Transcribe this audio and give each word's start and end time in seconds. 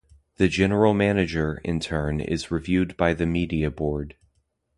The 0.37 0.47
General 0.47 0.95
Manager 0.95 1.61
in 1.63 1.79
turn 1.79 2.21
is 2.21 2.49
reviewed 2.49 2.97
by 2.97 3.13
the 3.13 3.27
Media 3.27 3.69
Board. 3.69 4.15